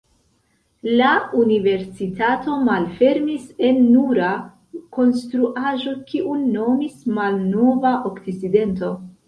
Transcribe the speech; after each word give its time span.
La 1.01 1.09
universitato 1.41 2.55
malfermis 2.69 3.45
en 3.69 3.79
nura 3.91 4.31
konstruaĵo, 4.99 5.97
kiun 6.11 6.45
nomis 6.59 7.01
Malnova 7.21 7.97
Okcidento. 8.13 8.95